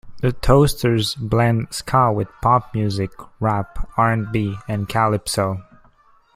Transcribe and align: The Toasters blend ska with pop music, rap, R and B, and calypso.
The 0.21 0.31
Toasters 0.33 1.13
blend 1.13 1.71
ska 1.71 2.11
with 2.11 2.27
pop 2.41 2.73
music, 2.73 3.11
rap, 3.39 3.87
R 3.97 4.11
and 4.11 4.31
B, 4.31 4.57
and 4.67 4.89
calypso. 4.89 5.59